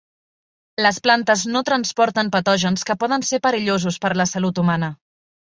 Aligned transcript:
Les 0.85 0.97
plantes 1.07 1.43
no 1.57 1.61
transporten 1.67 2.33
patògens 2.37 2.89
que 2.91 2.97
poden 3.05 3.29
ser 3.31 3.41
perillosos 3.47 4.03
per 4.07 4.15
la 4.23 4.29
salut 4.35 4.63
humana. 4.65 4.95